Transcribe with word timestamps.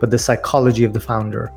but 0.00 0.10
the 0.10 0.18
psychology 0.18 0.84
of 0.84 0.92
the 0.92 1.00
founder 1.00 1.52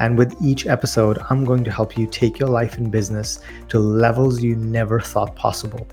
and 0.00 0.18
with 0.18 0.34
each 0.42 0.66
episode, 0.66 1.18
I'm 1.30 1.44
going 1.44 1.62
to 1.64 1.70
help 1.70 1.96
you 1.96 2.08
take 2.08 2.38
your 2.38 2.48
life 2.48 2.78
and 2.78 2.90
business 2.90 3.40
to 3.68 3.78
levels 3.78 4.42
you 4.42 4.56
never 4.56 4.98
thought 4.98 5.36
possible. 5.36 5.86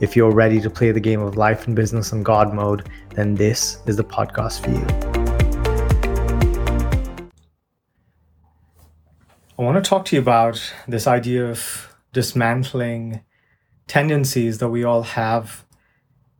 If 0.00 0.16
you're 0.16 0.32
ready 0.32 0.60
to 0.60 0.68
play 0.68 0.90
the 0.90 1.00
game 1.00 1.20
of 1.20 1.36
life 1.36 1.66
and 1.66 1.76
business 1.76 2.12
in 2.12 2.24
God 2.24 2.52
mode, 2.52 2.88
then 3.14 3.36
this 3.36 3.78
is 3.86 3.96
the 3.96 4.04
podcast 4.04 4.64
for 4.64 4.70
you. 4.70 4.84
I 9.58 9.62
want 9.62 9.82
to 9.82 9.88
talk 9.88 10.04
to 10.06 10.16
you 10.16 10.20
about 10.20 10.60
this 10.88 11.06
idea 11.06 11.48
of 11.48 11.94
dismantling 12.12 13.20
tendencies 13.86 14.58
that 14.58 14.68
we 14.68 14.82
all 14.82 15.02
have 15.02 15.64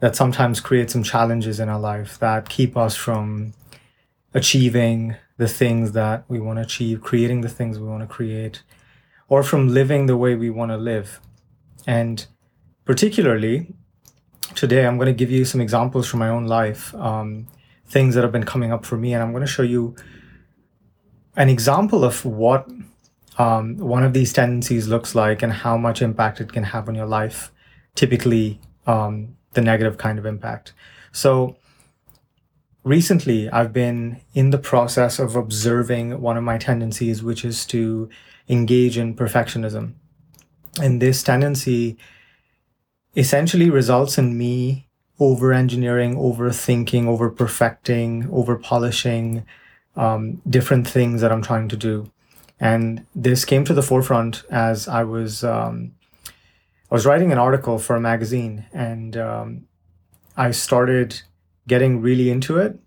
that 0.00 0.16
sometimes 0.16 0.60
create 0.60 0.90
some 0.90 1.04
challenges 1.04 1.60
in 1.60 1.68
our 1.68 1.78
life 1.78 2.18
that 2.18 2.48
keep 2.48 2.76
us 2.76 2.96
from 2.96 3.54
achieving 4.36 5.16
the 5.38 5.48
things 5.48 5.92
that 5.92 6.24
we 6.28 6.38
want 6.38 6.58
to 6.58 6.62
achieve, 6.62 7.00
creating 7.00 7.40
the 7.40 7.48
things 7.48 7.78
we 7.78 7.88
want 7.88 8.02
to 8.02 8.06
create, 8.06 8.62
or 9.28 9.42
from 9.42 9.68
living 9.68 10.04
the 10.04 10.16
way 10.16 10.34
we 10.34 10.50
want 10.50 10.70
to 10.70 10.76
live. 10.76 11.20
And 11.86 12.26
particularly 12.84 13.74
today, 14.54 14.86
I'm 14.86 14.98
going 14.98 15.06
to 15.06 15.18
give 15.24 15.30
you 15.30 15.46
some 15.46 15.62
examples 15.62 16.06
from 16.06 16.20
my 16.20 16.28
own 16.28 16.46
life, 16.46 16.94
um, 16.96 17.48
things 17.86 18.14
that 18.14 18.24
have 18.24 18.32
been 18.32 18.44
coming 18.44 18.72
up 18.72 18.84
for 18.84 18.98
me, 18.98 19.14
and 19.14 19.22
I'm 19.22 19.32
going 19.32 19.46
to 19.48 19.54
show 19.58 19.62
you 19.62 19.96
an 21.34 21.48
example 21.48 22.04
of 22.04 22.22
what 22.26 22.68
um, 23.38 23.78
one 23.78 24.04
of 24.04 24.12
these 24.12 24.34
tendencies 24.34 24.86
looks 24.86 25.14
like 25.14 25.42
and 25.42 25.52
how 25.52 25.78
much 25.78 26.02
impact 26.02 26.42
it 26.42 26.52
can 26.52 26.64
have 26.64 26.88
on 26.88 26.94
your 26.94 27.06
life. 27.06 27.52
Typically, 27.94 28.60
um, 28.86 29.36
the 29.54 29.62
negative 29.62 29.96
kind 29.96 30.18
of 30.18 30.26
impact. 30.26 30.74
So, 31.12 31.56
recently 32.86 33.50
I've 33.50 33.72
been 33.72 34.20
in 34.32 34.50
the 34.50 34.58
process 34.58 35.18
of 35.18 35.34
observing 35.34 36.20
one 36.20 36.36
of 36.36 36.44
my 36.44 36.56
tendencies, 36.56 37.20
which 37.20 37.44
is 37.44 37.66
to 37.66 38.08
engage 38.48 38.96
in 38.96 39.16
perfectionism. 39.16 39.94
And 40.80 41.02
this 41.02 41.22
tendency 41.24 41.98
essentially 43.16 43.70
results 43.70 44.18
in 44.18 44.38
me 44.38 44.86
over 45.18 45.52
engineering, 45.52 46.14
overthinking, 46.14 47.06
over 47.08 47.28
perfecting, 47.28 48.28
over 48.30 48.56
polishing 48.56 49.44
um, 49.96 50.40
different 50.48 50.86
things 50.86 51.22
that 51.22 51.32
I'm 51.32 51.42
trying 51.42 51.68
to 51.68 51.76
do. 51.76 52.12
And 52.60 53.04
this 53.14 53.44
came 53.44 53.64
to 53.64 53.74
the 53.74 53.82
forefront 53.82 54.44
as 54.48 54.86
I 54.86 55.02
was 55.02 55.42
um, 55.42 55.92
I 56.90 56.94
was 56.94 57.04
writing 57.04 57.32
an 57.32 57.38
article 57.38 57.78
for 57.78 57.96
a 57.96 58.00
magazine, 58.00 58.66
and 58.72 59.16
um, 59.16 59.66
I 60.36 60.52
started 60.52 61.22
getting 61.66 62.00
really 62.00 62.30
into 62.30 62.58
it 62.58 62.78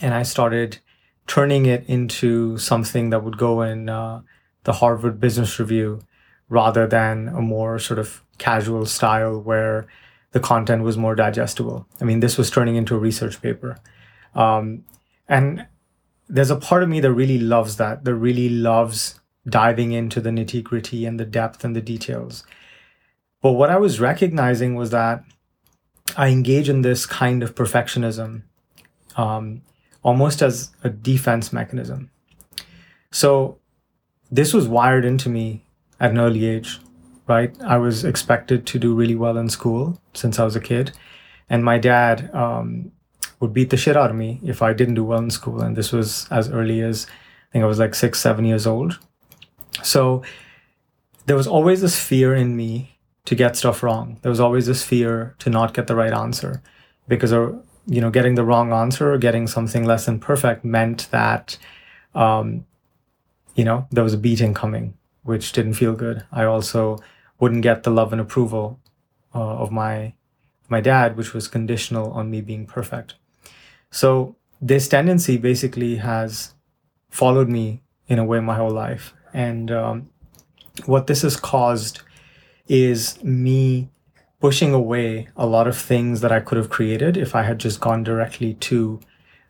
and 0.00 0.14
I 0.14 0.22
started 0.22 0.78
turning 1.26 1.66
it 1.66 1.84
into 1.86 2.58
something 2.58 3.10
that 3.10 3.22
would 3.22 3.38
go 3.38 3.62
in 3.62 3.88
uh, 3.88 4.22
the 4.64 4.74
Harvard 4.74 5.20
Business 5.20 5.58
Review 5.58 6.00
rather 6.48 6.86
than 6.86 7.28
a 7.28 7.40
more 7.40 7.78
sort 7.78 7.98
of 7.98 8.22
casual 8.38 8.86
style 8.86 9.40
where 9.40 9.86
the 10.32 10.40
content 10.40 10.82
was 10.82 10.96
more 10.98 11.14
digestible. 11.14 11.86
I 12.00 12.04
mean, 12.04 12.20
this 12.20 12.36
was 12.36 12.50
turning 12.50 12.76
into 12.76 12.94
a 12.94 12.98
research 12.98 13.40
paper. 13.40 13.78
Um, 14.34 14.84
and 15.28 15.66
there's 16.28 16.50
a 16.50 16.56
part 16.56 16.82
of 16.82 16.88
me 16.88 17.00
that 17.00 17.12
really 17.12 17.38
loves 17.38 17.76
that, 17.76 18.04
that 18.04 18.14
really 18.14 18.48
loves 18.48 19.20
diving 19.48 19.92
into 19.92 20.20
the 20.20 20.30
nitty 20.30 20.62
gritty 20.62 21.04
and 21.04 21.18
the 21.18 21.24
depth 21.24 21.64
and 21.64 21.76
the 21.76 21.80
details. 21.80 22.44
But 23.40 23.52
what 23.52 23.70
I 23.70 23.76
was 23.76 24.00
recognizing 24.00 24.74
was 24.74 24.90
that 24.90 25.24
I 26.16 26.28
engage 26.28 26.68
in 26.68 26.82
this 26.82 27.06
kind 27.06 27.42
of 27.42 27.54
perfectionism 27.54 28.42
um, 29.16 29.62
almost 30.02 30.42
as 30.42 30.70
a 30.82 30.90
defense 30.90 31.52
mechanism. 31.52 32.10
So 33.10 33.58
this 34.30 34.52
was 34.52 34.66
wired 34.66 35.04
into 35.04 35.28
me 35.28 35.64
at 36.00 36.10
an 36.10 36.18
early 36.18 36.46
age, 36.46 36.80
right? 37.28 37.54
I 37.62 37.76
was 37.76 38.04
expected 38.04 38.66
to 38.66 38.78
do 38.78 38.94
really 38.94 39.14
well 39.14 39.36
in 39.36 39.48
school 39.48 40.00
since 40.14 40.38
I 40.38 40.44
was 40.44 40.56
a 40.56 40.60
kid. 40.60 40.92
And 41.48 41.64
my 41.64 41.78
dad 41.78 42.34
um, 42.34 42.92
would 43.40 43.52
beat 43.52 43.70
the 43.70 43.76
shit 43.76 43.96
out 43.96 44.10
of 44.10 44.16
me 44.16 44.40
if 44.42 44.62
I 44.62 44.72
didn't 44.72 44.94
do 44.94 45.04
well 45.04 45.18
in 45.18 45.30
school. 45.30 45.60
And 45.60 45.76
this 45.76 45.92
was 45.92 46.26
as 46.30 46.50
early 46.50 46.80
as 46.80 47.06
I 47.06 47.52
think 47.52 47.62
I 47.62 47.66
was 47.66 47.78
like 47.78 47.94
six, 47.94 48.18
seven 48.20 48.44
years 48.44 48.66
old. 48.66 48.98
So 49.82 50.22
there 51.26 51.36
was 51.36 51.46
always 51.46 51.82
this 51.82 51.98
fear 51.98 52.34
in 52.34 52.56
me 52.56 52.91
to 53.24 53.34
get 53.34 53.56
stuff 53.56 53.82
wrong. 53.82 54.18
There 54.22 54.30
was 54.30 54.40
always 54.40 54.66
this 54.66 54.82
fear 54.82 55.34
to 55.38 55.50
not 55.50 55.74
get 55.74 55.86
the 55.86 55.94
right 55.94 56.12
answer 56.12 56.62
because 57.08 57.32
you 57.86 58.00
know, 58.00 58.10
getting 58.10 58.34
the 58.34 58.44
wrong 58.44 58.72
answer 58.72 59.12
or 59.12 59.18
getting 59.18 59.46
something 59.46 59.84
less 59.84 60.06
than 60.06 60.20
perfect 60.20 60.64
meant 60.64 61.08
that, 61.10 61.58
um, 62.14 62.64
you 63.54 63.64
know, 63.64 63.86
there 63.90 64.04
was 64.04 64.14
a 64.14 64.18
beating 64.18 64.54
coming, 64.54 64.94
which 65.22 65.52
didn't 65.52 65.74
feel 65.74 65.94
good. 65.94 66.24
I 66.30 66.44
also 66.44 66.98
wouldn't 67.40 67.62
get 67.62 67.82
the 67.82 67.90
love 67.90 68.12
and 68.12 68.20
approval 68.20 68.78
uh, 69.34 69.56
of 69.56 69.72
my 69.72 70.14
my 70.68 70.80
dad, 70.80 71.16
which 71.16 71.34
was 71.34 71.48
conditional 71.48 72.12
on 72.12 72.30
me 72.30 72.40
being 72.40 72.66
perfect. 72.66 73.14
So 73.90 74.36
this 74.60 74.88
tendency 74.88 75.36
basically 75.36 75.96
has 75.96 76.54
followed 77.10 77.48
me 77.48 77.82
in 78.06 78.18
a 78.18 78.24
way 78.24 78.40
my 78.40 78.56
whole 78.56 78.70
life, 78.70 79.12
and 79.34 79.70
um, 79.70 80.10
what 80.86 81.08
this 81.08 81.22
has 81.22 81.36
caused 81.36 82.02
is 82.68 83.22
me 83.22 83.90
pushing 84.40 84.74
away 84.74 85.28
a 85.36 85.46
lot 85.46 85.68
of 85.68 85.76
things 85.76 86.20
that 86.20 86.32
I 86.32 86.40
could 86.40 86.58
have 86.58 86.68
created 86.68 87.16
if 87.16 87.34
I 87.34 87.42
had 87.42 87.58
just 87.58 87.80
gone 87.80 88.02
directly 88.02 88.54
to 88.54 89.00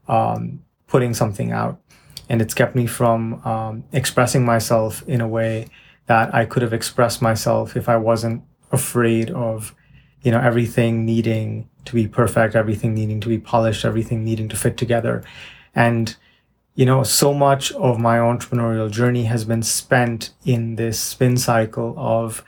um, 0.07 0.63
putting 0.87 1.15
something 1.15 1.51
out. 1.51 1.81
And 2.29 2.43
it's 2.43 2.55
kept 2.55 2.75
me 2.75 2.87
from 2.87 3.45
um, 3.47 3.85
expressing 3.93 4.45
myself 4.45 5.03
in 5.09 5.21
a 5.21 5.29
way 5.29 5.69
that 6.07 6.35
I 6.35 6.45
could 6.45 6.63
have 6.63 6.73
expressed 6.73 7.23
myself 7.23 7.77
if 7.77 7.89
I 7.89 7.97
wasn't 7.97 8.43
afraid 8.71 9.31
of, 9.31 9.75
you 10.23 10.31
know, 10.31 10.41
everything 10.41 11.07
needing 11.07 11.69
to 11.87 11.95
be 11.95 12.07
perfect, 12.07 12.55
everything 12.55 12.95
needing 12.95 13.21
to 13.21 13.29
be 13.29 13.39
polished, 13.39 13.85
everything 13.85 14.25
needing 14.25 14.49
to 14.49 14.57
fit 14.57 14.77
together. 14.77 15.23
And, 15.75 16.15
you 16.75 16.85
know, 16.85 17.03
so 17.03 17.33
much 17.33 17.73
of 17.73 17.99
my 17.99 18.19
entrepreneurial 18.19 18.91
journey 18.91 19.25
has 19.25 19.45
been 19.45 19.63
spent 19.63 20.31
in 20.45 20.77
this 20.77 21.01
spin 21.01 21.37
cycle 21.37 21.95
of, 21.97 22.45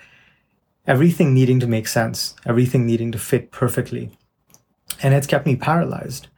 everything 0.87 1.33
needing 1.33 1.61
to 1.61 1.67
make 1.67 1.89
sense, 1.89 2.34
everything 2.45 2.87
needing 2.87 3.12
to 3.12 3.19
fit 3.19 3.50
perfectly. 3.50 4.11
And 5.03 5.15
it's 5.15 5.27
kept 5.27 5.47
me 5.47 5.56
paralyzed. 5.56 6.28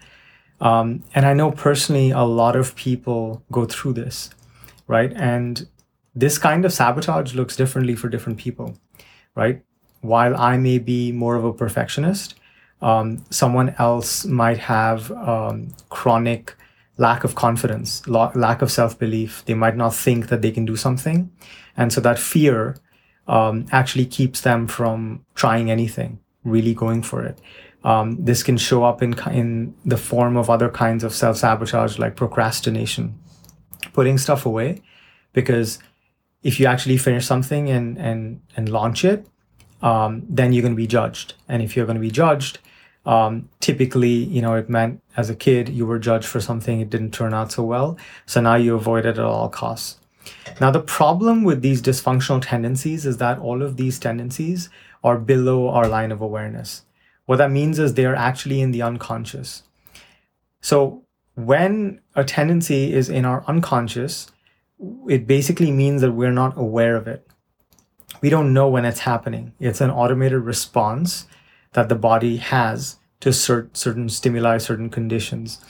Um, 0.60 1.04
and 1.14 1.26
I 1.26 1.34
know 1.34 1.50
personally 1.50 2.10
a 2.10 2.22
lot 2.22 2.56
of 2.56 2.74
people 2.76 3.42
go 3.52 3.66
through 3.66 3.94
this, 3.94 4.30
right? 4.86 5.12
And 5.14 5.68
this 6.14 6.38
kind 6.38 6.64
of 6.64 6.72
sabotage 6.72 7.34
looks 7.34 7.56
differently 7.56 7.94
for 7.94 8.08
different 8.08 8.38
people, 8.38 8.76
right? 9.34 9.62
While 10.00 10.36
I 10.36 10.56
may 10.56 10.78
be 10.78 11.12
more 11.12 11.34
of 11.34 11.44
a 11.44 11.52
perfectionist, 11.52 12.36
um, 12.80 13.24
someone 13.30 13.74
else 13.78 14.24
might 14.24 14.58
have 14.58 15.10
um, 15.12 15.74
chronic 15.88 16.54
lack 16.98 17.24
of 17.24 17.34
confidence, 17.34 18.06
lack 18.08 18.62
of 18.62 18.70
self 18.70 18.98
belief. 18.98 19.44
They 19.44 19.54
might 19.54 19.76
not 19.76 19.94
think 19.94 20.28
that 20.28 20.40
they 20.42 20.50
can 20.50 20.64
do 20.64 20.76
something. 20.76 21.30
And 21.76 21.92
so 21.92 22.00
that 22.00 22.18
fear 22.18 22.76
um, 23.28 23.66
actually 23.72 24.06
keeps 24.06 24.40
them 24.40 24.66
from 24.66 25.24
trying 25.34 25.70
anything, 25.70 26.18
really 26.44 26.74
going 26.74 27.02
for 27.02 27.24
it. 27.24 27.40
Um, 27.84 28.24
this 28.24 28.42
can 28.42 28.56
show 28.56 28.84
up 28.84 29.02
in 29.02 29.14
in 29.30 29.74
the 29.84 29.96
form 29.96 30.36
of 30.36 30.50
other 30.50 30.68
kinds 30.68 31.04
of 31.04 31.14
self 31.14 31.36
sabotage, 31.36 31.98
like 31.98 32.16
procrastination, 32.16 33.18
putting 33.92 34.18
stuff 34.18 34.44
away, 34.46 34.82
because 35.32 35.78
if 36.42 36.58
you 36.58 36.66
actually 36.66 36.96
finish 36.96 37.26
something 37.26 37.68
and 37.70 37.96
and 37.98 38.40
and 38.56 38.68
launch 38.68 39.04
it, 39.04 39.26
um, 39.82 40.24
then 40.28 40.52
you're 40.52 40.62
going 40.62 40.74
to 40.74 40.76
be 40.76 40.86
judged, 40.86 41.34
and 41.48 41.62
if 41.62 41.76
you're 41.76 41.86
going 41.86 41.96
to 41.96 42.00
be 42.00 42.10
judged, 42.10 42.58
um, 43.04 43.48
typically, 43.60 44.08
you 44.08 44.42
know, 44.42 44.54
it 44.54 44.68
meant 44.68 45.00
as 45.16 45.30
a 45.30 45.36
kid 45.36 45.68
you 45.68 45.86
were 45.86 46.00
judged 46.00 46.26
for 46.26 46.40
something 46.40 46.80
it 46.80 46.90
didn't 46.90 47.12
turn 47.12 47.32
out 47.32 47.52
so 47.52 47.62
well, 47.62 47.96
so 48.26 48.40
now 48.40 48.56
you 48.56 48.74
avoid 48.74 49.06
it 49.06 49.18
at 49.18 49.24
all 49.24 49.48
costs. 49.48 50.00
Now, 50.60 50.70
the 50.70 50.80
problem 50.80 51.44
with 51.44 51.62
these 51.62 51.82
dysfunctional 51.82 52.42
tendencies 52.42 53.04
is 53.06 53.18
that 53.18 53.38
all 53.38 53.62
of 53.62 53.76
these 53.76 53.98
tendencies 53.98 54.70
are 55.04 55.18
below 55.18 55.68
our 55.68 55.86
line 55.88 56.12
of 56.12 56.20
awareness. 56.20 56.82
What 57.26 57.36
that 57.36 57.50
means 57.50 57.78
is 57.78 57.94
they 57.94 58.06
are 58.06 58.14
actually 58.14 58.60
in 58.60 58.70
the 58.70 58.82
unconscious. 58.82 59.64
So, 60.60 61.02
when 61.34 62.00
a 62.14 62.24
tendency 62.24 62.92
is 62.92 63.10
in 63.10 63.24
our 63.24 63.44
unconscious, 63.46 64.30
it 65.08 65.26
basically 65.26 65.70
means 65.70 66.00
that 66.00 66.12
we're 66.12 66.32
not 66.32 66.56
aware 66.56 66.96
of 66.96 67.06
it. 67.06 67.26
We 68.20 68.30
don't 68.30 68.54
know 68.54 68.68
when 68.68 68.84
it's 68.84 69.00
happening. 69.00 69.52
It's 69.60 69.80
an 69.80 69.90
automated 69.90 70.42
response 70.42 71.26
that 71.72 71.88
the 71.88 71.94
body 71.94 72.38
has 72.38 72.96
to 73.20 73.30
cert- 73.30 73.76
certain 73.76 74.08
stimuli, 74.08 74.58
certain 74.58 74.88
conditions. 74.88 75.60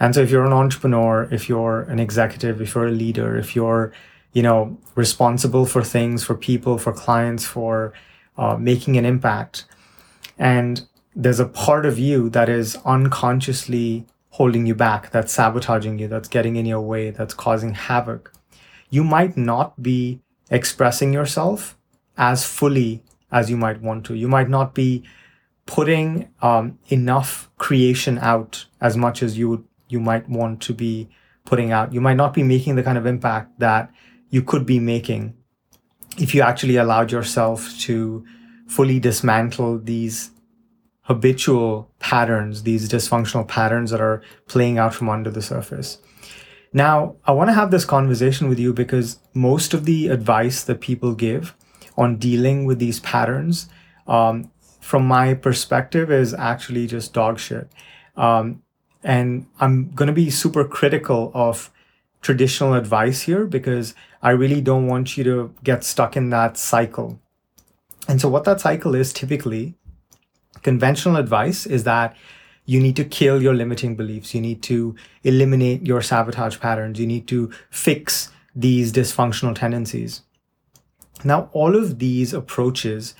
And 0.00 0.14
so 0.14 0.22
if 0.22 0.30
you're 0.30 0.46
an 0.46 0.52
entrepreneur, 0.52 1.28
if 1.30 1.48
you're 1.48 1.82
an 1.82 1.98
executive, 1.98 2.60
if 2.60 2.74
you're 2.74 2.88
a 2.88 2.92
leader, 2.92 3.36
if 3.36 3.54
you're, 3.54 3.92
you 4.32 4.42
know, 4.42 4.78
responsible 4.94 5.66
for 5.66 5.82
things, 5.82 6.24
for 6.24 6.34
people, 6.34 6.78
for 6.78 6.92
clients, 6.92 7.44
for 7.44 7.92
uh, 8.36 8.56
making 8.56 8.96
an 8.96 9.04
impact, 9.04 9.64
and 10.38 10.86
there's 11.14 11.40
a 11.40 11.46
part 11.46 11.84
of 11.86 11.98
you 11.98 12.30
that 12.30 12.48
is 12.48 12.76
unconsciously 12.84 14.06
holding 14.30 14.66
you 14.66 14.74
back, 14.74 15.10
that's 15.10 15.32
sabotaging 15.32 15.98
you, 15.98 16.08
that's 16.08 16.28
getting 16.28 16.56
in 16.56 16.64
your 16.64 16.80
way, 16.80 17.10
that's 17.10 17.34
causing 17.34 17.74
havoc, 17.74 18.32
you 18.88 19.04
might 19.04 19.36
not 19.36 19.82
be 19.82 20.20
expressing 20.50 21.12
yourself 21.12 21.76
as 22.16 22.44
fully 22.44 23.02
as 23.30 23.50
you 23.50 23.56
might 23.56 23.80
want 23.80 24.04
to. 24.06 24.14
You 24.14 24.28
might 24.28 24.48
not 24.48 24.74
be 24.74 25.02
putting 25.66 26.28
um, 26.42 26.78
enough 26.88 27.50
creation 27.58 28.18
out 28.18 28.66
as 28.80 28.96
much 28.96 29.22
as 29.22 29.38
you 29.38 29.66
you 29.92 30.00
might 30.00 30.28
want 30.28 30.60
to 30.62 30.72
be 30.72 31.08
putting 31.44 31.72
out. 31.72 31.92
You 31.92 32.00
might 32.00 32.16
not 32.16 32.34
be 32.34 32.42
making 32.42 32.76
the 32.76 32.82
kind 32.82 32.98
of 32.98 33.06
impact 33.06 33.58
that 33.58 33.90
you 34.30 34.42
could 34.42 34.64
be 34.64 34.78
making 34.78 35.34
if 36.18 36.34
you 36.34 36.42
actually 36.42 36.76
allowed 36.76 37.12
yourself 37.12 37.78
to 37.80 38.24
fully 38.66 38.98
dismantle 38.98 39.78
these 39.78 40.30
habitual 41.02 41.90
patterns, 41.98 42.62
these 42.62 42.88
dysfunctional 42.88 43.46
patterns 43.46 43.90
that 43.90 44.00
are 44.00 44.22
playing 44.46 44.78
out 44.78 44.94
from 44.94 45.08
under 45.08 45.30
the 45.30 45.42
surface. 45.42 45.98
Now, 46.72 47.16
I 47.26 47.32
want 47.32 47.48
to 47.48 47.54
have 47.54 47.70
this 47.70 47.84
conversation 47.84 48.48
with 48.48 48.58
you 48.58 48.72
because 48.72 49.18
most 49.34 49.74
of 49.74 49.84
the 49.84 50.08
advice 50.08 50.64
that 50.64 50.80
people 50.80 51.14
give 51.14 51.54
on 51.98 52.16
dealing 52.16 52.64
with 52.64 52.78
these 52.78 53.00
patterns, 53.00 53.68
um, 54.06 54.50
from 54.80 55.06
my 55.06 55.34
perspective, 55.34 56.10
is 56.10 56.32
actually 56.32 56.86
just 56.86 57.12
dog 57.12 57.38
shit. 57.38 57.68
Um, 58.16 58.62
and 59.04 59.46
I'm 59.60 59.90
going 59.92 60.06
to 60.06 60.12
be 60.12 60.30
super 60.30 60.64
critical 60.64 61.30
of 61.34 61.70
traditional 62.20 62.74
advice 62.74 63.22
here 63.22 63.46
because 63.46 63.94
I 64.22 64.30
really 64.30 64.60
don't 64.60 64.86
want 64.86 65.16
you 65.16 65.24
to 65.24 65.54
get 65.64 65.84
stuck 65.84 66.16
in 66.16 66.30
that 66.30 66.56
cycle. 66.56 67.20
And 68.08 68.20
so, 68.20 68.28
what 68.28 68.44
that 68.44 68.60
cycle 68.60 68.94
is 68.94 69.12
typically 69.12 69.74
conventional 70.62 71.16
advice 71.16 71.66
is 71.66 71.84
that 71.84 72.16
you 72.64 72.80
need 72.80 72.96
to 72.96 73.04
kill 73.04 73.42
your 73.42 73.54
limiting 73.54 73.96
beliefs. 73.96 74.34
You 74.34 74.40
need 74.40 74.62
to 74.64 74.94
eliminate 75.24 75.86
your 75.86 76.00
sabotage 76.00 76.60
patterns. 76.60 77.00
You 77.00 77.06
need 77.06 77.26
to 77.28 77.50
fix 77.70 78.30
these 78.54 78.92
dysfunctional 78.92 79.54
tendencies. 79.54 80.22
Now, 81.24 81.48
all 81.52 81.76
of 81.76 81.98
these 81.98 82.32
approaches 82.32 83.14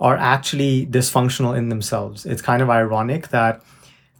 are 0.00 0.16
actually 0.16 0.86
dysfunctional 0.86 1.56
in 1.56 1.68
themselves. 1.68 2.24
It's 2.24 2.42
kind 2.42 2.62
of 2.62 2.70
ironic 2.70 3.28
that 3.28 3.62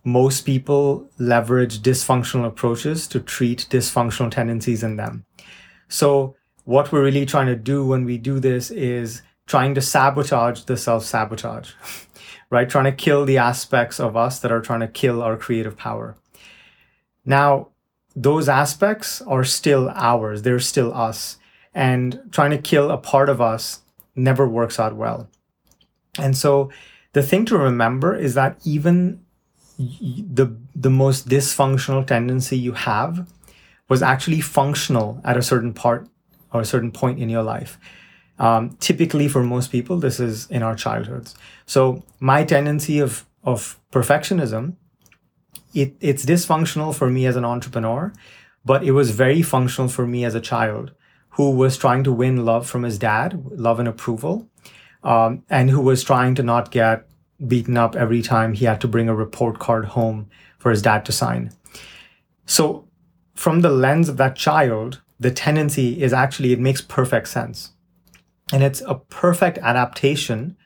most 0.04 0.42
people 0.42 1.08
leverage 1.18 1.80
dysfunctional 1.80 2.46
approaches 2.46 3.06
to 3.08 3.20
treat 3.20 3.66
dysfunctional 3.70 4.30
tendencies 4.30 4.82
in 4.82 4.96
them. 4.96 5.24
So, 5.88 6.36
what 6.64 6.92
we're 6.92 7.04
really 7.04 7.26
trying 7.26 7.46
to 7.46 7.56
do 7.56 7.84
when 7.84 8.04
we 8.04 8.16
do 8.18 8.38
this 8.38 8.70
is 8.70 9.22
trying 9.46 9.74
to 9.74 9.80
sabotage 9.80 10.62
the 10.62 10.76
self 10.76 11.04
sabotage. 11.04 11.72
right? 12.50 12.68
Trying 12.68 12.84
to 12.84 12.92
kill 12.92 13.24
the 13.24 13.38
aspects 13.38 14.00
of 14.00 14.16
us 14.16 14.40
that 14.40 14.52
are 14.52 14.60
trying 14.60 14.80
to 14.80 14.88
kill 14.88 15.22
our 15.22 15.36
creative 15.36 15.76
power. 15.76 16.16
Now, 17.24 17.68
those 18.14 18.48
aspects 18.48 19.22
are 19.22 19.44
still 19.44 19.88
ours, 19.94 20.42
they're 20.42 20.58
still 20.58 20.92
us. 20.92 21.38
And 21.72 22.20
trying 22.32 22.50
to 22.50 22.58
kill 22.58 22.90
a 22.90 22.98
part 22.98 23.28
of 23.28 23.40
us 23.40 23.82
never 24.16 24.48
works 24.48 24.80
out 24.80 24.96
well. 24.96 25.28
And 26.18 26.36
so 26.36 26.70
the 27.12 27.22
thing 27.22 27.44
to 27.46 27.56
remember 27.56 28.16
is 28.16 28.34
that 28.34 28.58
even 28.64 29.20
the, 29.80 30.56
the 30.74 30.90
most 30.90 31.28
dysfunctional 31.28 32.06
tendency 32.06 32.58
you 32.58 32.72
have 32.72 33.26
was 33.88 34.02
actually 34.02 34.40
functional 34.40 35.20
at 35.24 35.36
a 35.36 35.42
certain 35.42 35.72
part 35.72 36.08
or 36.52 36.60
a 36.60 36.64
certain 36.64 36.92
point 36.92 37.18
in 37.18 37.28
your 37.28 37.42
life. 37.42 37.78
Um, 38.38 38.76
typically, 38.80 39.28
for 39.28 39.42
most 39.42 39.70
people, 39.70 39.98
this 39.98 40.20
is 40.20 40.46
in 40.50 40.62
our 40.62 40.74
childhoods. 40.74 41.34
So 41.66 42.02
my 42.20 42.44
tendency 42.44 42.98
of 42.98 43.26
of 43.42 43.80
perfectionism, 43.90 44.76
it, 45.72 45.96
it's 46.00 46.26
dysfunctional 46.26 46.94
for 46.94 47.08
me 47.08 47.24
as 47.26 47.36
an 47.36 47.44
entrepreneur, 47.44 48.12
but 48.64 48.84
it 48.84 48.92
was 48.92 49.10
very 49.10 49.42
functional 49.42 49.88
for 49.88 50.06
me 50.06 50.24
as 50.24 50.34
a 50.34 50.40
child 50.40 50.92
who 51.30 51.50
was 51.50 51.78
trying 51.78 52.04
to 52.04 52.12
win 52.12 52.44
love 52.44 52.68
from 52.68 52.82
his 52.82 52.98
dad, 52.98 53.42
love 53.50 53.78
and 53.78 53.88
approval, 53.88 54.46
um, 55.02 55.42
and 55.48 55.70
who 55.70 55.80
was 55.80 56.02
trying 56.04 56.34
to 56.34 56.42
not 56.42 56.70
get 56.70 57.06
beaten 57.46 57.76
up 57.76 57.96
every 57.96 58.22
time 58.22 58.54
he 58.54 58.64
had 58.64 58.80
to 58.80 58.88
bring 58.88 59.08
a 59.08 59.14
report 59.14 59.58
card 59.58 59.86
home 59.86 60.28
for 60.58 60.70
his 60.70 60.82
dad 60.82 61.04
to 61.06 61.12
sign. 61.12 61.52
So, 62.46 62.86
from 63.34 63.60
the 63.60 63.70
lens 63.70 64.08
of 64.08 64.16
that 64.18 64.36
child, 64.36 65.00
the 65.18 65.30
tendency 65.30 66.02
is 66.02 66.12
actually, 66.12 66.52
it 66.52 66.60
makes 66.60 66.80
perfect 66.80 67.28
sense. 67.28 67.72
And 68.52 68.62
it's 68.62 68.82
a 68.86 68.96
perfect 68.96 69.58
adaptation 69.58 70.56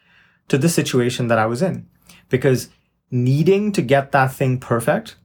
to 0.48 0.58
the 0.58 0.68
situation 0.68 1.28
that 1.28 1.38
I 1.38 1.46
was 1.46 1.62
in 1.62 1.86
because 2.28 2.68
needing 3.10 3.72
to 3.72 3.82
get 3.82 4.12
that 4.12 4.32
thing 4.32 4.58
perfect 4.58 5.16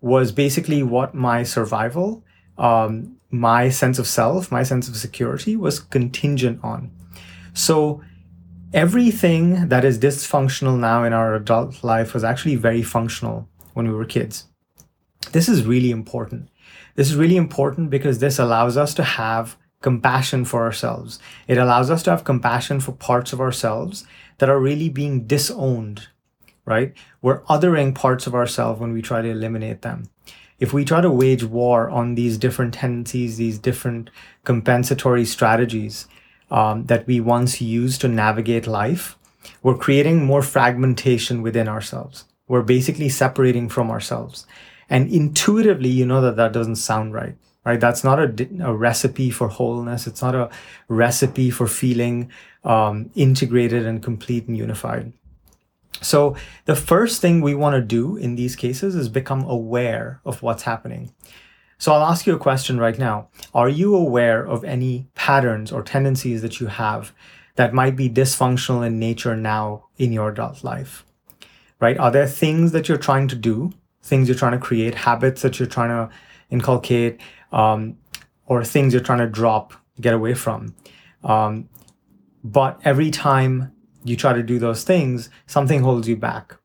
was 0.00 0.32
basically 0.32 0.82
what 0.82 1.14
my 1.14 1.42
survival, 1.42 2.24
um, 2.56 3.16
my 3.30 3.68
sense 3.68 3.98
of 3.98 4.06
self, 4.06 4.50
my 4.50 4.62
sense 4.62 4.88
of 4.88 4.96
security 4.96 5.56
was 5.56 5.80
contingent 5.80 6.60
on. 6.62 6.90
So 7.52 8.02
everything 8.72 9.68
that 9.68 9.84
is 9.84 9.98
dysfunctional 9.98 10.78
now 10.78 11.04
in 11.04 11.12
our 11.12 11.34
adult 11.34 11.82
life 11.82 12.12
was 12.12 12.24
actually 12.24 12.56
very 12.56 12.82
functional 12.82 13.48
when 13.74 13.88
we 13.88 13.94
were 13.94 14.04
kids. 14.04 14.46
This 15.32 15.48
is 15.48 15.64
really 15.64 15.90
important. 15.90 16.48
This 16.94 17.10
is 17.10 17.16
really 17.16 17.36
important 17.36 17.90
because 17.90 18.18
this 18.18 18.38
allows 18.38 18.76
us 18.76 18.94
to 18.94 19.02
have 19.02 19.56
compassion 19.80 20.44
for 20.44 20.64
ourselves. 20.64 21.18
It 21.46 21.58
allows 21.58 21.90
us 21.90 22.02
to 22.04 22.10
have 22.10 22.24
compassion 22.24 22.80
for 22.80 22.92
parts 22.92 23.32
of 23.32 23.40
ourselves 23.40 24.04
that 24.38 24.48
are 24.48 24.60
really 24.60 24.88
being 24.88 25.26
disowned, 25.26 26.08
right? 26.64 26.92
We're 27.22 27.42
othering 27.42 27.94
parts 27.94 28.26
of 28.26 28.34
ourselves 28.34 28.80
when 28.80 28.92
we 28.92 29.02
try 29.02 29.22
to 29.22 29.28
eliminate 29.28 29.82
them. 29.82 30.10
If 30.58 30.72
we 30.72 30.84
try 30.84 31.00
to 31.00 31.10
wage 31.10 31.44
war 31.44 31.88
on 31.88 32.16
these 32.16 32.36
different 32.36 32.74
tendencies, 32.74 33.36
these 33.36 33.58
different 33.58 34.10
compensatory 34.44 35.24
strategies 35.24 36.08
um, 36.50 36.86
that 36.86 37.06
we 37.06 37.20
once 37.20 37.60
used 37.60 38.00
to 38.00 38.08
navigate 38.08 38.66
life, 38.66 39.16
we're 39.62 39.76
creating 39.76 40.24
more 40.24 40.42
fragmentation 40.42 41.42
within 41.42 41.68
ourselves. 41.68 42.24
We're 42.46 42.62
basically 42.62 43.08
separating 43.08 43.68
from 43.68 43.90
ourselves. 43.90 44.46
And 44.88 45.10
intuitively, 45.10 45.90
you 45.90 46.06
know 46.06 46.20
that 46.22 46.36
that 46.36 46.52
doesn't 46.52 46.76
sound 46.76 47.12
right 47.12 47.36
right? 47.68 47.80
That's 47.80 48.02
not 48.02 48.18
a, 48.18 48.48
a 48.64 48.74
recipe 48.74 49.30
for 49.30 49.48
wholeness. 49.48 50.06
It's 50.06 50.22
not 50.22 50.34
a 50.34 50.48
recipe 50.88 51.50
for 51.50 51.66
feeling 51.66 52.30
um, 52.64 53.10
integrated 53.14 53.84
and 53.84 54.02
complete 54.02 54.48
and 54.48 54.56
unified. 54.56 55.12
So 56.00 56.34
the 56.64 56.74
first 56.74 57.20
thing 57.20 57.42
we 57.42 57.54
want 57.54 57.74
to 57.74 57.82
do 57.82 58.16
in 58.16 58.36
these 58.36 58.56
cases 58.56 58.94
is 58.94 59.10
become 59.10 59.44
aware 59.44 60.22
of 60.24 60.42
what's 60.42 60.62
happening. 60.62 61.12
So 61.78 61.92
I'll 61.92 62.10
ask 62.10 62.26
you 62.26 62.34
a 62.34 62.38
question 62.38 62.78
right 62.78 62.98
now. 62.98 63.28
Are 63.54 63.68
you 63.68 63.94
aware 63.94 64.44
of 64.44 64.64
any 64.64 65.06
patterns 65.14 65.70
or 65.70 65.82
tendencies 65.82 66.42
that 66.42 66.60
you 66.60 66.66
have 66.66 67.12
that 67.54 67.72
might 67.72 67.94
be 67.94 68.10
dysfunctional 68.10 68.84
in 68.84 68.98
nature 68.98 69.36
now 69.36 69.86
in 69.96 70.12
your 70.12 70.30
adult 70.30 70.64
life? 70.64 71.04
Right? 71.80 71.96
Are 71.96 72.10
there 72.10 72.26
things 72.26 72.72
that 72.72 72.88
you're 72.88 72.98
trying 72.98 73.28
to 73.28 73.36
do, 73.36 73.72
things 74.02 74.28
you're 74.28 74.36
trying 74.36 74.52
to 74.52 74.58
create, 74.58 74.96
habits 74.96 75.42
that 75.42 75.60
you're 75.60 75.68
trying 75.68 75.90
to 75.90 76.12
inculcate, 76.50 77.20
um, 77.52 77.96
or 78.46 78.64
things 78.64 78.92
you're 78.92 79.02
trying 79.02 79.18
to 79.18 79.28
drop, 79.28 79.72
get 80.00 80.14
away 80.14 80.34
from. 80.34 80.74
Um, 81.22 81.68
but 82.42 82.80
every 82.84 83.10
time 83.10 83.72
you 84.04 84.16
try 84.16 84.32
to 84.32 84.42
do 84.42 84.58
those 84.58 84.84
things, 84.84 85.30
something 85.46 85.82
holds 85.82 86.08
you 86.08 86.16
back, 86.16 86.56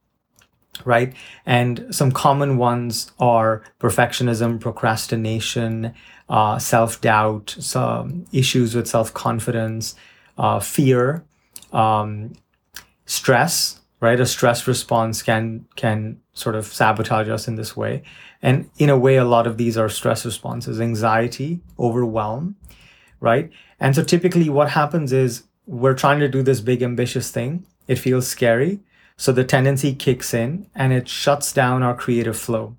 right? 0.85 1.13
And 1.45 1.85
some 1.91 2.11
common 2.11 2.57
ones 2.57 3.11
are 3.19 3.63
perfectionism, 3.79 4.59
procrastination, 4.59 5.93
uh, 6.29 6.57
self 6.59 7.01
doubt, 7.01 7.55
some 7.59 8.25
issues 8.31 8.75
with 8.75 8.87
self 8.87 9.13
confidence, 9.13 9.95
uh, 10.37 10.59
fear, 10.59 11.23
um, 11.71 12.33
stress, 13.05 13.81
right? 13.99 14.19
A 14.19 14.25
stress 14.25 14.67
response 14.67 15.21
can 15.21 15.65
can 15.75 16.19
sort 16.33 16.55
of 16.55 16.65
sabotage 16.65 17.29
us 17.29 17.47
in 17.47 17.55
this 17.55 17.75
way. 17.77 18.03
And 18.41 18.69
in 18.77 18.89
a 18.89 18.97
way, 18.97 19.15
a 19.15 19.25
lot 19.25 19.47
of 19.47 19.57
these 19.57 19.77
are 19.77 19.87
stress 19.87 20.25
responses, 20.25 20.81
anxiety, 20.81 21.61
overwhelm, 21.79 22.55
right? 23.19 23.49
And 23.79 23.95
so 23.95 24.03
typically 24.03 24.49
what 24.49 24.69
happens 24.71 25.13
is 25.13 25.43
we're 25.65 25.93
trying 25.93 26.19
to 26.19 26.27
do 26.27 26.41
this 26.41 26.59
big 26.59 26.81
ambitious 26.81 27.31
thing. 27.31 27.65
It 27.87 27.95
feels 27.95 28.27
scary. 28.27 28.79
So 29.17 29.31
the 29.31 29.43
tendency 29.43 29.93
kicks 29.93 30.33
in 30.33 30.67
and 30.75 30.91
it 30.93 31.07
shuts 31.07 31.53
down 31.53 31.83
our 31.83 31.95
creative 31.95 32.37
flow. 32.37 32.75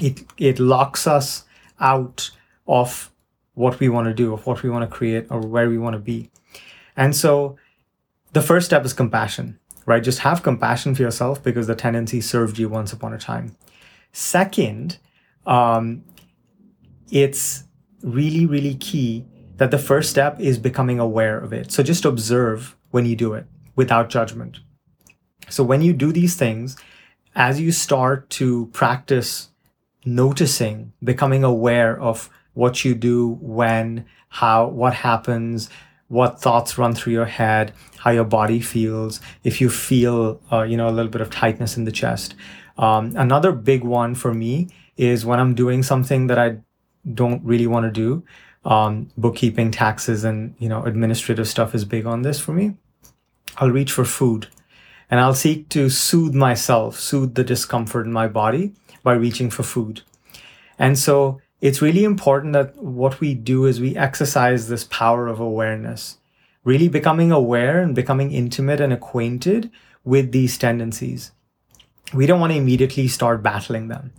it 0.00 0.24
it 0.36 0.58
locks 0.58 1.06
us 1.06 1.44
out 1.80 2.30
of 2.66 3.10
what 3.54 3.80
we 3.80 3.88
want 3.88 4.06
to 4.06 4.14
do, 4.14 4.32
of 4.32 4.46
what 4.46 4.62
we 4.62 4.70
want 4.70 4.88
to 4.88 4.96
create, 4.96 5.26
or 5.30 5.40
where 5.40 5.68
we 5.68 5.78
want 5.78 5.94
to 5.94 5.98
be. 6.00 6.30
And 6.96 7.14
so 7.14 7.56
the 8.32 8.42
first 8.42 8.66
step 8.66 8.84
is 8.84 8.92
compassion, 8.92 9.58
right? 9.86 10.02
Just 10.02 10.20
have 10.20 10.42
compassion 10.42 10.94
for 10.94 11.02
yourself 11.02 11.42
because 11.42 11.66
the 11.66 11.74
tendency 11.74 12.20
served 12.20 12.58
you 12.58 12.68
once 12.68 12.92
upon 12.92 13.12
a 13.12 13.18
time. 13.18 13.56
Second, 14.12 14.98
um, 15.46 16.04
it's 17.10 17.64
really, 18.02 18.46
really 18.46 18.74
key 18.74 19.24
that 19.56 19.70
the 19.70 19.78
first 19.78 20.10
step 20.10 20.40
is 20.40 20.58
becoming 20.58 21.00
aware 21.00 21.38
of 21.38 21.52
it. 21.52 21.72
So 21.72 21.82
just 21.82 22.04
observe 22.04 22.76
when 22.90 23.06
you 23.06 23.16
do 23.16 23.34
it 23.34 23.46
without 23.74 24.08
judgment. 24.08 24.60
So 25.48 25.64
when 25.64 25.82
you 25.82 25.92
do 25.92 26.12
these 26.12 26.36
things, 26.36 26.76
as 27.34 27.60
you 27.60 27.72
start 27.72 28.28
to 28.30 28.66
practice 28.66 29.48
noticing, 30.04 30.92
becoming 31.02 31.44
aware 31.44 32.00
of 32.00 32.30
what 32.54 32.84
you 32.84 32.94
do, 32.94 33.38
when, 33.40 34.06
how, 34.28 34.66
what 34.68 34.94
happens, 34.94 35.70
what 36.08 36.40
thoughts 36.40 36.78
run 36.78 36.94
through 36.94 37.12
your 37.12 37.26
head, 37.26 37.72
how 37.98 38.10
your 38.10 38.24
body 38.24 38.60
feels, 38.60 39.20
if 39.44 39.60
you 39.60 39.70
feel, 39.70 40.40
uh, 40.50 40.62
you 40.62 40.76
know, 40.76 40.88
a 40.88 40.90
little 40.90 41.10
bit 41.10 41.20
of 41.20 41.30
tightness 41.30 41.76
in 41.76 41.84
the 41.84 41.92
chest. 41.92 42.34
Um, 42.76 43.14
another 43.16 43.52
big 43.52 43.84
one 43.84 44.14
for 44.14 44.32
me 44.32 44.68
is 44.96 45.24
when 45.24 45.38
I'm 45.38 45.54
doing 45.54 45.82
something 45.82 46.26
that 46.28 46.38
I 46.38 46.58
don't 47.14 47.44
really 47.44 47.66
want 47.66 47.86
to 47.86 47.92
do. 47.92 48.24
Um, 48.64 49.10
bookkeeping, 49.16 49.70
taxes, 49.70 50.24
and 50.24 50.54
you 50.58 50.68
know, 50.68 50.84
administrative 50.84 51.48
stuff 51.48 51.74
is 51.74 51.84
big 51.84 52.06
on 52.06 52.22
this 52.22 52.40
for 52.40 52.52
me. 52.52 52.74
I'll 53.56 53.70
reach 53.70 53.92
for 53.92 54.04
food, 54.04 54.48
and 55.10 55.20
I'll 55.20 55.34
seek 55.34 55.68
to 55.70 55.88
soothe 55.88 56.34
myself, 56.34 56.98
soothe 56.98 57.34
the 57.34 57.44
discomfort 57.44 58.06
in 58.06 58.12
my 58.12 58.28
body 58.28 58.74
by 59.02 59.14
reaching 59.14 59.50
for 59.50 59.62
food. 59.62 60.02
And 60.78 60.98
so 60.98 61.40
it's 61.60 61.82
really 61.82 62.04
important 62.04 62.52
that 62.52 62.76
what 62.76 63.20
we 63.20 63.34
do 63.34 63.64
is 63.64 63.80
we 63.80 63.96
exercise 63.96 64.68
this 64.68 64.84
power 64.84 65.26
of 65.26 65.40
awareness, 65.40 66.18
really 66.62 66.88
becoming 66.88 67.32
aware 67.32 67.80
and 67.80 67.94
becoming 67.94 68.32
intimate 68.32 68.80
and 68.80 68.92
acquainted 68.92 69.70
with 70.04 70.32
these 70.32 70.58
tendencies. 70.58 71.32
We 72.14 72.26
don't 72.26 72.40
want 72.40 72.52
to 72.52 72.58
immediately 72.58 73.08
start 73.08 73.42
battling 73.42 73.88
them. 73.88 74.12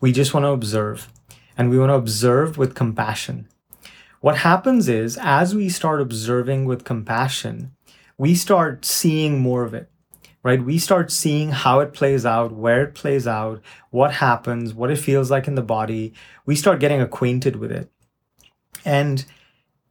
We 0.00 0.12
just 0.12 0.34
want 0.34 0.44
to 0.44 0.50
observe 0.50 1.08
and 1.56 1.70
we 1.70 1.78
want 1.78 1.90
to 1.90 1.94
observe 1.94 2.56
with 2.56 2.74
compassion. 2.74 3.48
What 4.20 4.38
happens 4.38 4.88
is, 4.88 5.18
as 5.20 5.54
we 5.54 5.68
start 5.68 6.00
observing 6.00 6.66
with 6.66 6.84
compassion, 6.84 7.72
we 8.18 8.34
start 8.34 8.84
seeing 8.84 9.40
more 9.40 9.62
of 9.64 9.72
it 9.72 9.90
right? 10.42 10.62
We 10.62 10.78
start 10.78 11.10
seeing 11.10 11.50
how 11.50 11.80
it 11.80 11.92
plays 11.92 12.24
out, 12.24 12.52
where 12.52 12.82
it 12.82 12.94
plays 12.94 13.26
out, 13.26 13.60
what 13.90 14.12
happens, 14.14 14.72
what 14.72 14.90
it 14.90 14.96
feels 14.96 15.30
like 15.30 15.46
in 15.46 15.54
the 15.54 15.62
body. 15.62 16.14
We 16.46 16.56
start 16.56 16.80
getting 16.80 17.00
acquainted 17.00 17.56
with 17.56 17.70
it. 17.70 17.90
And 18.84 19.24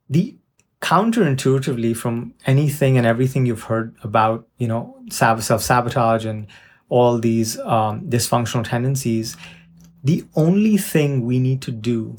the 0.09 0.35
counterintuitively 0.81 1.95
from 1.95 2.33
anything 2.45 2.97
and 2.97 3.05
everything 3.05 3.45
you've 3.45 3.63
heard 3.63 3.95
about, 4.03 4.47
you 4.57 4.67
know, 4.67 4.97
self-sabotage 5.09 6.25
and 6.25 6.47
all 6.87 7.19
these 7.19 7.59
um, 7.59 8.09
dysfunctional 8.09 8.67
tendencies, 8.67 9.37
the 10.03 10.25
only 10.35 10.77
thing 10.77 11.25
we 11.25 11.37
need 11.37 11.61
to 11.61 11.71
do 11.71 12.15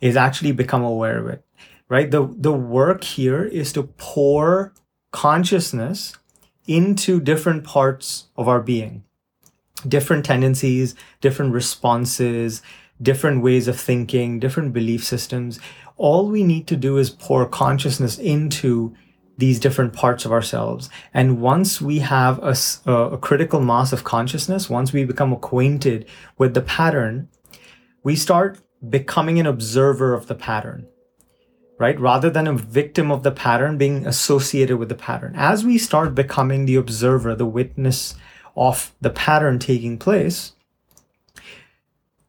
is 0.00 0.16
actually 0.16 0.52
become 0.52 0.82
aware 0.82 1.18
of 1.18 1.28
it, 1.28 1.44
right? 1.88 2.10
The, 2.10 2.28
the 2.36 2.52
work 2.52 3.04
here 3.04 3.44
is 3.44 3.72
to 3.72 3.84
pour 3.84 4.74
consciousness 5.12 6.18
into 6.68 7.18
different 7.18 7.64
parts 7.64 8.26
of 8.36 8.46
our 8.46 8.60
being, 8.60 9.02
different 9.88 10.24
tendencies, 10.24 10.94
different 11.20 11.52
responses, 11.52 12.62
different 13.00 13.42
ways 13.42 13.66
of 13.66 13.80
thinking, 13.80 14.38
different 14.38 14.72
belief 14.72 15.02
systems. 15.02 15.58
All 15.96 16.28
we 16.28 16.44
need 16.44 16.66
to 16.68 16.76
do 16.76 16.98
is 16.98 17.10
pour 17.10 17.46
consciousness 17.46 18.18
into 18.18 18.94
these 19.38 19.58
different 19.60 19.92
parts 19.92 20.24
of 20.24 20.32
ourselves. 20.32 20.90
And 21.14 21.40
once 21.40 21.80
we 21.80 22.00
have 22.00 22.38
a, 22.42 22.56
a, 22.90 23.16
critical 23.18 23.60
mass 23.60 23.92
of 23.92 24.02
consciousness, 24.02 24.68
once 24.68 24.92
we 24.92 25.04
become 25.04 25.32
acquainted 25.32 26.06
with 26.36 26.54
the 26.54 26.60
pattern, 26.60 27.28
we 28.02 28.16
start 28.16 28.58
becoming 28.88 29.38
an 29.38 29.46
observer 29.46 30.12
of 30.12 30.26
the 30.26 30.34
pattern 30.34 30.88
right? 31.78 31.98
Rather 31.98 32.28
than 32.28 32.46
a 32.46 32.52
victim 32.52 33.10
of 33.10 33.22
the 33.22 33.30
pattern 33.30 33.78
being 33.78 34.06
associated 34.06 34.76
with 34.76 34.88
the 34.88 34.94
pattern. 34.94 35.34
As 35.36 35.64
we 35.64 35.78
start 35.78 36.14
becoming 36.14 36.66
the 36.66 36.76
observer, 36.76 37.34
the 37.34 37.46
witness 37.46 38.14
of 38.56 38.92
the 39.00 39.10
pattern 39.10 39.58
taking 39.58 39.98
place, 39.98 40.52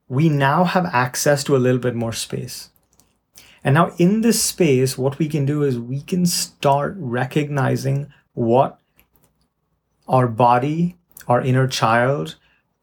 we 0.07 0.29
now 0.29 0.63
have 0.63 0.85
access 0.85 1.43
to 1.43 1.55
a 1.55 1.57
little 1.57 1.79
bit 1.79 1.95
more 1.95 2.13
space. 2.13 2.69
And 3.63 3.73
now 3.73 3.91
in 3.97 4.21
this 4.21 4.41
space, 4.41 4.97
what 4.97 5.19
we 5.19 5.27
can 5.27 5.45
do 5.45 5.63
is 5.63 5.77
we 5.77 6.01
can 6.01 6.25
start 6.25 6.95
recognizing 6.97 8.11
what 8.33 8.79
our 10.07 10.27
body, 10.27 10.95
our 11.27 11.41
inner 11.41 11.67
child, 11.67 12.35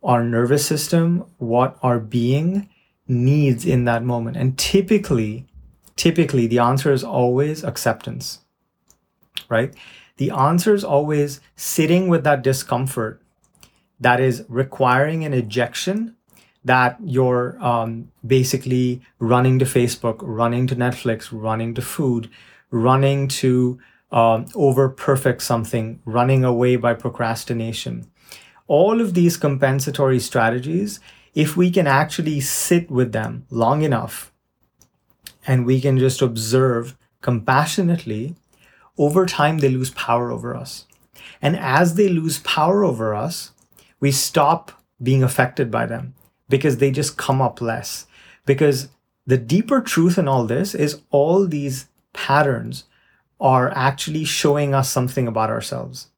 our 0.02 0.22
nervous 0.22 0.66
system, 0.66 1.24
what 1.38 1.78
our 1.82 1.98
being 1.98 2.68
needs 3.08 3.64
in 3.64 3.84
that 3.84 4.04
moment. 4.04 4.36
And 4.36 4.58
typically, 4.58 5.46
typically 5.96 6.46
the 6.46 6.58
answer 6.58 6.92
is 6.92 7.02
always 7.02 7.64
acceptance, 7.64 8.40
right? 9.48 9.74
The 10.18 10.30
answer 10.30 10.74
is 10.74 10.84
always 10.84 11.40
sitting 11.56 12.08
with 12.08 12.24
that 12.24 12.42
discomfort 12.42 13.20
that 14.00 14.20
is 14.20 14.44
requiring 14.48 15.24
an 15.24 15.34
ejection 15.34 16.16
that 16.64 16.96
you're 17.02 17.56
um, 17.64 18.10
basically 18.26 19.00
running 19.18 19.58
to 19.58 19.64
Facebook, 19.64 20.18
running 20.20 20.66
to 20.66 20.76
Netflix, 20.76 21.28
running 21.30 21.74
to 21.74 21.82
food, 21.82 22.28
running 22.70 23.28
to 23.28 23.78
um, 24.10 24.46
over 24.54 24.88
perfect 24.88 25.42
something, 25.42 26.00
running 26.04 26.44
away 26.44 26.76
by 26.76 26.92
procrastination. 26.92 28.10
All 28.66 29.00
of 29.00 29.14
these 29.14 29.36
compensatory 29.36 30.18
strategies, 30.18 30.98
if 31.34 31.56
we 31.56 31.70
can 31.70 31.86
actually 31.86 32.40
sit 32.40 32.90
with 32.90 33.12
them 33.12 33.46
long 33.50 33.82
enough 33.82 34.32
and 35.46 35.64
we 35.64 35.80
can 35.80 35.98
just 35.98 36.20
observe 36.20 36.96
compassionately, 37.20 38.34
over 38.98 39.26
time 39.26 39.58
they 39.58 39.68
lose 39.68 39.90
power 39.90 40.30
over 40.30 40.56
us. 40.56 40.86
And 41.40 41.56
as 41.56 41.94
they 41.94 42.08
lose 42.08 42.38
power 42.40 42.84
over 42.84 43.14
us, 43.14 43.52
we 44.00 44.10
stop 44.10 44.72
being 45.02 45.22
affected 45.22 45.70
by 45.70 45.86
them 45.86 46.14
because 46.48 46.78
they 46.78 46.90
just 46.90 47.16
come 47.16 47.40
up 47.40 47.60
less. 47.60 48.06
Because 48.44 48.88
the 49.26 49.36
deeper 49.36 49.80
truth 49.80 50.18
in 50.18 50.28
all 50.28 50.46
this 50.46 50.74
is 50.74 51.00
all 51.10 51.46
these 51.46 51.86
patterns 52.12 52.84
are 53.40 53.70
actually 53.70 54.24
showing 54.24 54.74
us 54.74 54.90
something 54.90 55.26
about 55.26 55.50
ourselves. 55.50 56.08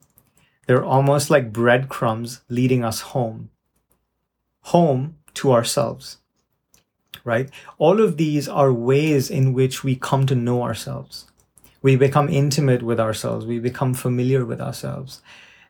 They're 0.66 0.84
almost 0.84 1.30
like 1.30 1.52
breadcrumbs 1.52 2.42
leading 2.48 2.84
us 2.84 3.00
home, 3.00 3.50
home 4.60 5.16
to 5.34 5.52
ourselves 5.52 6.18
right? 7.28 7.50
All 7.76 8.00
of 8.00 8.16
these 8.16 8.48
are 8.48 8.72
ways 8.72 9.30
in 9.30 9.52
which 9.52 9.84
we 9.84 9.94
come 9.94 10.26
to 10.26 10.34
know 10.34 10.62
ourselves. 10.62 11.26
We 11.82 11.94
become 11.94 12.28
intimate 12.28 12.82
with 12.82 12.98
ourselves. 12.98 13.46
We 13.46 13.58
become 13.60 13.94
familiar 13.94 14.44
with 14.44 14.60
ourselves. 14.60 15.20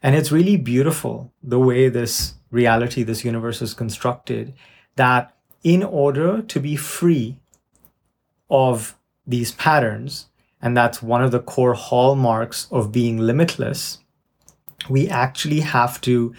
And 0.03 0.15
it's 0.15 0.33
really 0.33 0.57
beautiful 0.57 1.33
the 1.43 1.59
way 1.59 1.89
this 1.89 2.35
reality, 2.51 3.03
this 3.03 3.25
universe 3.25 3.61
is 3.61 3.75
constructed, 3.75 4.55
that 4.95 5.35
in 5.65 5.83
order 5.83 6.41
to 6.43 6.61
be 6.61 6.77
free 6.77 7.37
of 8.49 8.97
these 9.27 9.53
patterns, 9.53 10.29
and 10.63 10.77
that's 10.77 11.03
one 11.03 11.23
of 11.23 11.33
the 11.33 11.41
core 11.41 11.75
hallmarks 11.75 12.69
of 12.71 12.93
being 12.93 13.19
limitless, 13.19 13.99
we 14.89 15.09
actually 15.09 15.61
have 15.61 16.01
to 16.03 16.35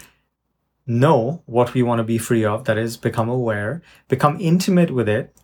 know 0.90 1.42
what 1.46 1.72
we 1.72 1.82
want 1.82 2.00
to 2.00 2.04
be 2.04 2.18
free 2.18 2.44
of, 2.44 2.64
that 2.64 2.76
is, 2.76 2.96
become 2.96 3.28
aware, 3.28 3.82
become 4.08 4.36
intimate 4.40 4.90
with 4.90 5.08
it, 5.08 5.34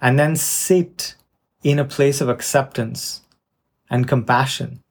and 0.00 0.18
then 0.18 0.34
sit 0.34 1.14
in 1.62 1.78
a 1.78 1.84
place 1.84 2.20
of 2.20 2.28
acceptance 2.28 3.22
and 3.90 4.08
compassion 4.08 4.82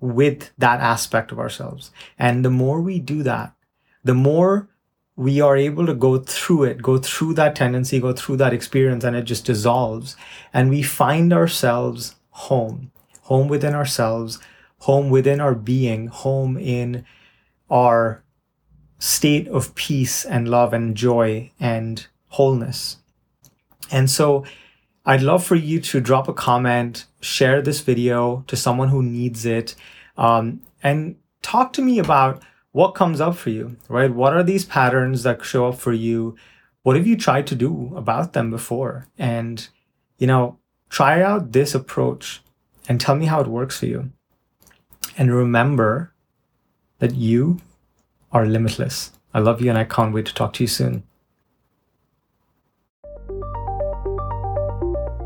with 0.00 0.52
that 0.58 0.80
aspect 0.80 1.32
of 1.32 1.38
ourselves. 1.38 1.90
And 2.18 2.44
the 2.44 2.50
more 2.50 2.80
we 2.80 2.98
do 2.98 3.22
that, 3.22 3.54
the 4.04 4.14
more 4.14 4.68
we 5.14 5.40
are 5.40 5.56
able 5.56 5.86
to 5.86 5.94
go 5.94 6.18
through 6.18 6.64
it, 6.64 6.82
go 6.82 6.98
through 6.98 7.34
that 7.34 7.54
tendency, 7.54 8.00
go 8.00 8.12
through 8.12 8.36
that 8.38 8.52
experience, 8.52 9.04
and 9.04 9.14
it 9.14 9.22
just 9.22 9.44
dissolves. 9.44 10.16
And 10.52 10.70
we 10.70 10.82
find 10.82 11.32
ourselves 11.32 12.16
home, 12.30 12.90
home 13.22 13.48
within 13.48 13.74
ourselves, 13.74 14.38
home 14.78 15.10
within 15.10 15.40
our 15.40 15.54
being, 15.54 16.08
home 16.08 16.56
in 16.56 17.04
our 17.70 18.21
state 19.02 19.48
of 19.48 19.74
peace 19.74 20.24
and 20.24 20.48
love 20.48 20.72
and 20.72 20.96
joy 20.96 21.50
and 21.58 22.06
wholeness. 22.28 22.98
And 23.90 24.10
so 24.10 24.44
I'd 25.04 25.22
love 25.22 25.44
for 25.44 25.56
you 25.56 25.80
to 25.80 26.00
drop 26.00 26.28
a 26.28 26.32
comment, 26.32 27.06
share 27.20 27.60
this 27.60 27.80
video 27.80 28.44
to 28.46 28.56
someone 28.56 28.88
who 28.88 29.02
needs 29.02 29.44
it, 29.44 29.74
um, 30.16 30.62
and 30.82 31.16
talk 31.42 31.72
to 31.72 31.82
me 31.82 31.98
about 31.98 32.42
what 32.70 32.92
comes 32.92 33.20
up 33.20 33.36
for 33.36 33.50
you, 33.50 33.76
right? 33.88 34.12
What 34.12 34.34
are 34.34 34.42
these 34.42 34.64
patterns 34.64 35.24
that 35.24 35.44
show 35.44 35.68
up 35.68 35.78
for 35.78 35.92
you? 35.92 36.36
what 36.82 36.96
have 36.96 37.06
you 37.06 37.16
tried 37.16 37.46
to 37.46 37.54
do 37.54 37.92
about 37.96 38.32
them 38.32 38.50
before? 38.50 39.06
And, 39.18 39.66
you 40.18 40.26
know, 40.26 40.58
try 40.90 41.22
out 41.22 41.52
this 41.52 41.74
approach 41.74 42.42
and 42.88 43.00
tell 43.00 43.14
me 43.14 43.26
how 43.26 43.40
it 43.40 43.46
works 43.46 43.78
for 43.78 43.86
you. 43.86 44.10
And 45.16 45.34
remember 45.34 46.12
that 46.98 47.14
you 47.14 47.60
are 48.32 48.46
limitless. 48.46 49.12
I 49.34 49.40
love 49.40 49.60
you 49.60 49.70
and 49.70 49.78
I 49.78 49.84
can't 49.84 50.12
wait 50.12 50.26
to 50.26 50.34
talk 50.34 50.52
to 50.54 50.62
you 50.62 50.68
soon. 50.68 51.02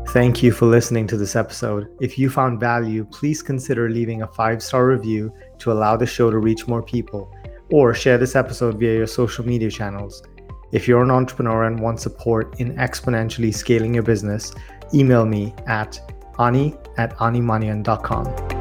Thank 0.09 0.41
you 0.41 0.51
for 0.51 0.65
listening 0.65 1.05
to 1.07 1.17
this 1.17 1.35
episode. 1.35 1.89
If 1.99 2.17
you 2.17 2.29
found 2.29 2.59
value, 2.59 3.05
please 3.05 3.43
consider 3.43 3.89
leaving 3.89 4.21
a 4.21 4.27
five 4.27 4.63
star 4.63 4.87
review 4.87 5.33
to 5.59 5.71
allow 5.71 5.97
the 5.97 6.05
show 6.05 6.31
to 6.31 6.37
reach 6.37 6.67
more 6.67 6.81
people, 6.81 7.31
or 7.71 7.93
share 7.93 8.17
this 8.17 8.35
episode 8.35 8.79
via 8.79 8.95
your 8.95 9.07
social 9.07 9.45
media 9.45 9.69
channels. 9.69 10.23
If 10.71 10.87
you're 10.87 11.03
an 11.03 11.11
entrepreneur 11.11 11.65
and 11.65 11.79
want 11.79 11.99
support 11.99 12.59
in 12.59 12.75
exponentially 12.77 13.53
scaling 13.53 13.93
your 13.93 14.03
business, 14.03 14.53
email 14.93 15.25
me 15.25 15.53
at 15.67 15.99
ani 16.39 16.73
at 16.97 17.15
animanian.com. 17.17 18.56